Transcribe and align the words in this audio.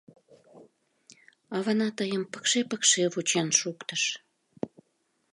Авана 1.55 1.87
тыйым 1.97 2.23
пыкше-пыкше 2.31 3.03
вучен 3.13 3.47
шуктыш. 3.59 4.03